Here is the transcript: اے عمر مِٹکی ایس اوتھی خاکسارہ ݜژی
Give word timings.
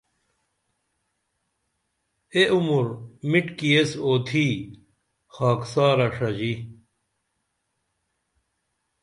اے 2.33 2.41
عمر 2.55 2.85
مِٹکی 3.29 3.69
ایس 3.77 3.91
اوتھی 4.05 4.47
خاکسارہ 5.33 6.07
ݜژی 6.15 6.53